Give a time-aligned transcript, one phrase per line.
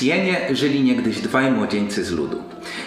[0.00, 2.42] Sienie żyli niegdyś dwaj młodzieńcy z ludu,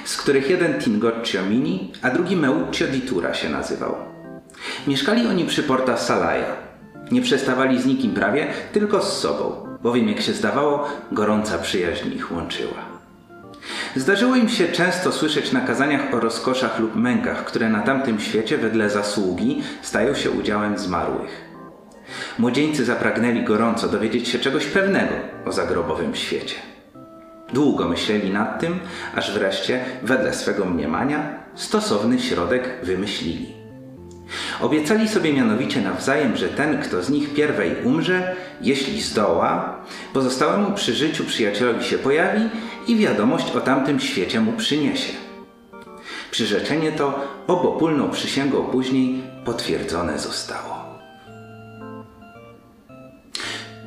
[0.05, 3.95] z których jeden Tingoccio Mini, a drugi Meuccio Ditura się nazywał.
[4.87, 6.55] Mieszkali oni przy Porta Salaja.
[7.11, 12.31] Nie przestawali z nikim prawie, tylko z sobą, bowiem jak się zdawało, gorąca przyjaźń ich
[12.31, 12.85] łączyła.
[13.95, 18.57] Zdarzyło im się często słyszeć na kazaniach o rozkoszach lub mękach, które na tamtym świecie
[18.57, 21.41] wedle zasługi stają się udziałem zmarłych.
[22.39, 25.13] Młodzieńcy zapragnęli gorąco dowiedzieć się czegoś pewnego
[25.45, 26.70] o zagrobowym świecie.
[27.53, 28.79] Długo myśleli nad tym,
[29.15, 33.61] aż wreszcie, wedle swego mniemania, stosowny środek wymyślili.
[34.61, 39.77] Obiecali sobie mianowicie nawzajem, że ten, kto z nich pierwej umrze, jeśli zdoła,
[40.13, 42.49] pozostałemu przy życiu przyjacielowi się pojawi
[42.87, 45.13] i wiadomość o tamtym świecie mu przyniesie.
[46.31, 50.80] Przyrzeczenie to obopólną przysięgą później potwierdzone zostało.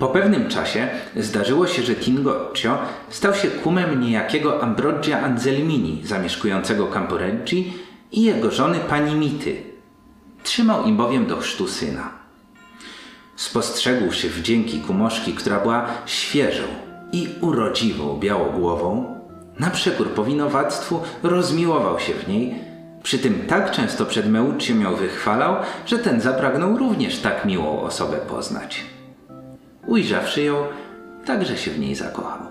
[0.05, 7.72] Po pewnym czasie zdarzyło się, że Tingoccio stał się kumem niejakiego Ambroggia Anzelmini, zamieszkującego Camporeggi
[8.12, 9.62] i jego żony pani Mity.
[10.42, 12.11] Trzymał im bowiem do chrztu syna.
[13.36, 16.64] Spostrzegłszy wdzięki kumoszki, która była świeżą
[17.12, 19.20] i urodziwą białogłową,
[19.58, 22.55] na przekór powinowactwu rozmiłował się w niej,
[23.02, 28.16] przy tym tak często przed Meuciem ją wychwalał, że ten zapragnął również tak miłą osobę
[28.16, 28.94] poznać.
[29.86, 30.66] Ujrzawszy ją,
[31.27, 32.46] także się w niej zakochał.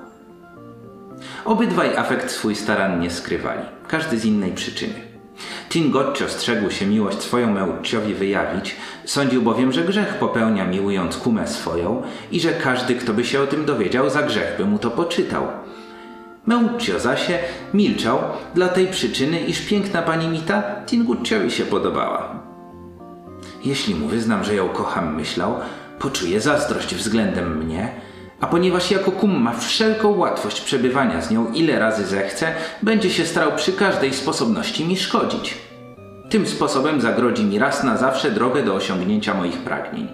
[1.45, 5.13] Obydwaj afekt swój starannie skrywali, każdy z innej przyczyny.
[5.69, 12.01] Tingoccio strzegł się miłość swoją Meucciowi wyjawić, sądził bowiem, że grzech popełnia miłując kumę swoją
[12.31, 15.47] i że każdy, kto by się o tym dowiedział, za grzech by mu to poczytał.
[16.45, 17.39] Meuccio zasie
[17.73, 18.19] milczał
[18.55, 22.39] dla tej przyczyny, iż piękna pani Mita Tingucciowi się podobała.
[23.65, 25.55] Jeśli mu wyznam, że ją kocham, myślał,
[26.03, 27.90] poczuje zazdrość względem mnie,
[28.41, 33.25] a ponieważ jako kum ma wszelką łatwość przebywania z nią ile razy zechce, będzie się
[33.25, 35.58] starał przy każdej sposobności mi szkodzić.
[36.30, 40.08] Tym sposobem zagrodzi mi raz na zawsze drogę do osiągnięcia moich pragnień.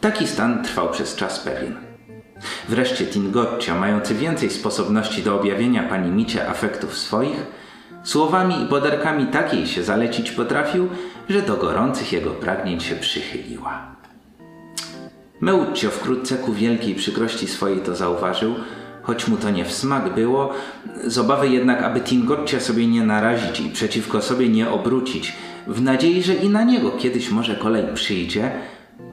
[0.00, 1.76] Taki stan trwał przez czas pewien.
[2.68, 7.46] Wreszcie Tingoccia, mający więcej sposobności do objawienia pani Micie afektów swoich,
[8.04, 10.88] słowami i podarkami takiej się zalecić potrafił,
[11.28, 13.94] że do gorących jego pragnień się przychyliła.
[15.40, 18.54] Meuccio wkrótce ku wielkiej przykrości swojej to zauważył,
[19.02, 20.52] choć mu to nie w smak było,
[21.06, 25.32] z obawy jednak, aby Tingoccia sobie nie narazić i przeciwko sobie nie obrócić,
[25.66, 28.52] w nadziei, że i na niego kiedyś może kolej przyjdzie,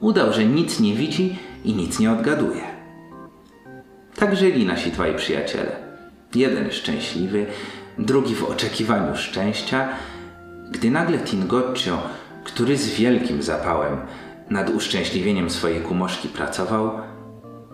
[0.00, 2.62] udał, że nic nie widzi i nic nie odgaduje.
[4.16, 5.72] Tak żyli nasi dwaj przyjaciele.
[6.34, 7.46] Jeden szczęśliwy,
[7.98, 9.88] drugi w oczekiwaniu szczęścia,
[10.70, 12.02] gdy nagle Tingoccio,
[12.44, 13.96] który z wielkim zapałem
[14.50, 17.00] nad uszczęśliwieniem swojej kumoszki pracował,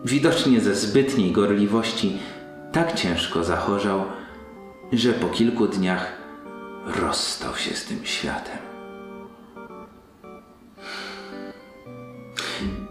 [0.05, 2.19] widocznie ze zbytniej gorliwości
[2.73, 4.05] tak ciężko zachorzał,
[4.93, 6.13] że po kilku dniach
[6.87, 8.59] rozstał się z tym światem.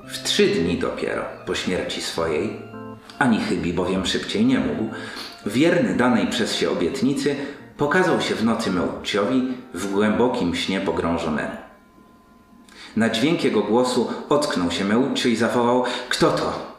[0.08, 2.62] W trzy dni dopiero po śmierci swojej,
[3.20, 4.90] ani chybi bowiem szybciej nie mógł,
[5.48, 7.36] wierny danej przez się obietnicy
[7.78, 11.58] pokazał się w nocy Meucciowi w głębokim śnie pogrążonemu.
[12.96, 16.78] Na dźwięk jego głosu ocknął się Meuccio i zawołał: Kto to?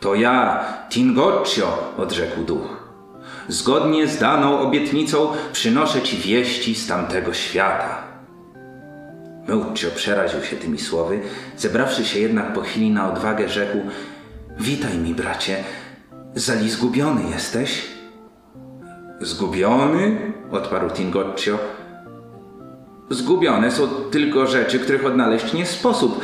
[0.00, 2.80] To ja, Tingoccio, odrzekł duch.
[3.48, 8.02] Zgodnie z daną obietnicą przynoszę ci wieści z tamtego świata.
[9.48, 11.20] Meuccio przeraził się tymi słowy,
[11.56, 13.78] zebrawszy się jednak po chwili na odwagę, rzekł:
[14.58, 15.64] Witaj mi, bracie,
[16.34, 17.86] zali zgubiony jesteś?
[19.20, 20.32] Zgubiony?
[20.50, 21.58] odparł Tingoccio.
[23.10, 26.20] Zgubione są tylko rzeczy, których odnaleźć nie sposób.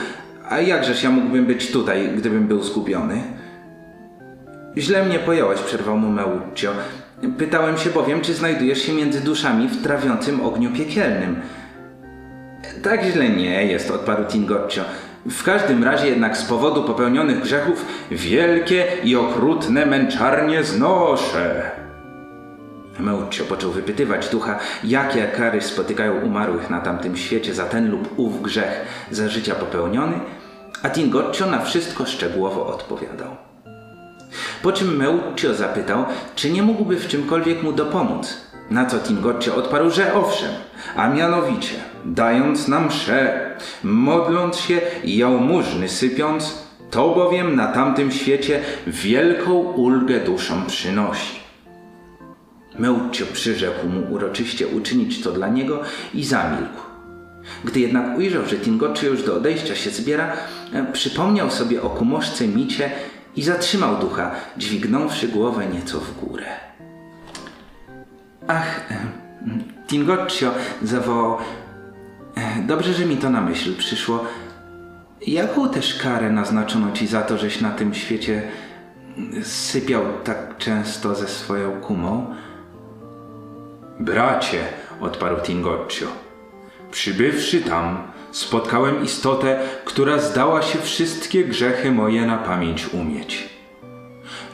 [0.49, 3.23] A jakżeż ja mógłbym być tutaj, gdybym był zgubiony?
[4.77, 6.73] Źle mnie pojąłeś, przerwał mu Meuccio.
[7.39, 11.37] Pytałem się bowiem, czy znajdujesz się między duszami w trawiącym ogniu piekielnym.
[12.83, 14.83] Tak źle nie jest, odparł Tingoccio.
[15.31, 21.71] W każdym razie jednak z powodu popełnionych grzechów wielkie i okrutne męczarnie znoszę.
[22.99, 28.43] Meuccio począł wypytywać ducha, jakie kary spotykają umarłych na tamtym świecie za ten lub ów
[28.43, 30.21] grzech za życia popełniony,
[30.83, 33.37] a Tingoccio na wszystko szczegółowo odpowiadał.
[34.63, 38.41] Po czym Meuccio zapytał, czy nie mógłby w czymkolwiek mu dopomóc,
[38.71, 40.51] na co Tingoccio odparł, że owszem,
[40.97, 43.51] a mianowicie dając nam mszę,
[43.85, 51.41] modląc się i jałmużny sypiąc, to bowiem na tamtym świecie wielką ulgę duszom przynosi.
[52.79, 55.83] Meuccio przyrzekł mu uroczyście uczynić to dla niego
[56.15, 56.81] i zamilkł.
[57.65, 60.33] Gdy jednak ujrzał, że Tingoccio już do odejścia się zbiera,
[60.93, 62.91] przypomniał sobie o kumoszce Micie
[63.37, 66.47] i zatrzymał ducha, dźwignąwszy głowę nieco w górę.
[68.47, 68.97] Ach, e,
[69.87, 70.51] Tingoccio
[70.83, 71.39] zawołał.
[72.67, 74.25] Dobrze, że mi to na myśl przyszło.
[75.27, 78.43] Jaką też karę naznaczono ci za to, żeś na tym świecie
[79.43, 82.35] sypiał tak często ze swoją kumą?
[84.01, 84.59] Bracie,
[85.01, 86.07] odparł Tingoccio,
[86.91, 87.99] przybywszy tam,
[88.33, 93.49] spotkałem istotę, która zdała się wszystkie grzechy moje na pamięć umieć.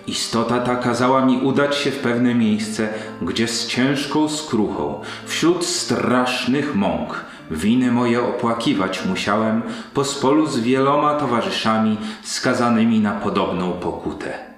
[0.07, 2.89] Istota ta kazała mi udać się w pewne miejsce,
[3.23, 9.63] gdzie z ciężką skruchą, wśród strasznych mąk, winy moje opłakiwać musiałem
[9.95, 14.53] po spolu z wieloma towarzyszami skazanymi na podobną pokutę.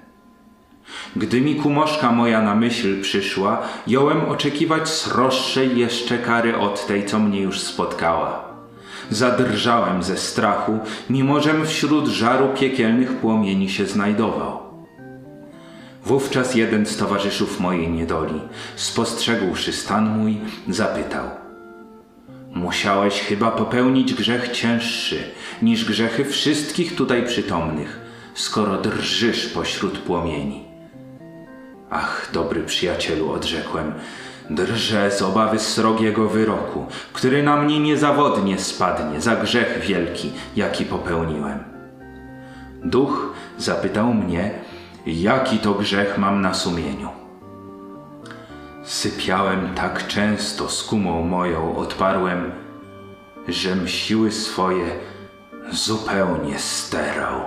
[1.15, 7.19] Gdy mi kumoszka moja na myśl przyszła, jąłem oczekiwać sroższej jeszcze kary od tej, co
[7.19, 8.45] mnie już spotkała.
[9.09, 14.59] Zadrżałem ze strachu, mimo żem wśród żaru piekielnych płomieni się znajdował.
[16.05, 18.41] Wówczas jeden z towarzyszów mojej niedoli,
[18.75, 20.37] spostrzegłszy stan mój,
[20.67, 21.25] zapytał–
[22.55, 25.23] Musiałeś chyba popełnić grzech cięższy
[25.61, 27.99] niż grzechy wszystkich tutaj przytomnych,
[28.33, 30.63] skoro drżysz pośród płomieni.
[31.89, 33.93] Ach, dobry przyjacielu, odrzekłem,
[34.49, 41.59] drżę z obawy srogiego wyroku, który na mnie niezawodnie spadnie za grzech wielki, jaki popełniłem.
[42.83, 44.51] Duch zapytał mnie,
[45.05, 47.24] jaki to grzech mam na sumieniu.
[48.85, 52.51] Sypiałem tak często z kumą moją, odparłem,
[53.47, 54.85] żem siły swoje
[55.71, 57.41] zupełnie sterał.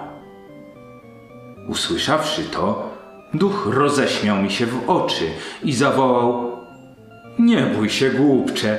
[1.69, 2.95] Usłyszawszy to,
[3.35, 5.25] duch roześmiał mi się w oczy
[5.63, 6.57] i zawołał:
[7.39, 8.79] Nie bój się, głupcze,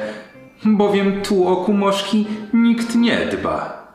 [0.66, 3.88] bowiem tu o kumoszki nikt nie dba.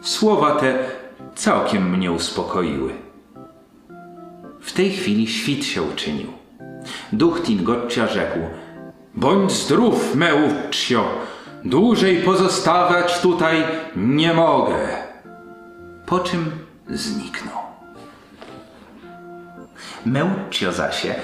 [0.00, 0.78] Słowa te
[1.34, 2.92] całkiem mnie uspokoiły.
[4.60, 6.43] W tej chwili świt się uczynił.
[7.12, 8.38] Duch Tingoccia rzekł:
[9.14, 11.04] Bądź zdrów, Meuccio,
[11.64, 13.64] dłużej pozostawać tutaj
[13.96, 14.88] nie mogę.
[16.06, 16.50] Po czym
[16.88, 17.64] zniknął.
[20.06, 21.14] Meuccio zasie,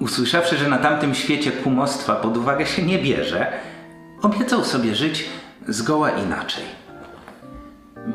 [0.00, 3.52] usłyszawszy, że na tamtym świecie kumostwa pod uwagę się nie bierze,
[4.22, 5.28] obiecał sobie żyć
[5.68, 6.85] zgoła inaczej.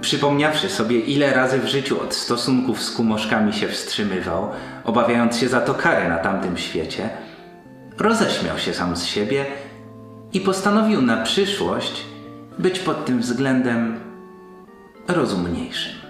[0.01, 4.49] Przypomniawszy sobie, ile razy w życiu od stosunków z kumoszkami się wstrzymywał,
[4.83, 7.09] obawiając się za to karę na tamtym świecie,
[7.97, 9.45] roześmiał się sam z siebie
[10.33, 12.05] i postanowił na przyszłość
[12.59, 13.99] być pod tym względem
[15.07, 16.00] rozumniejszym.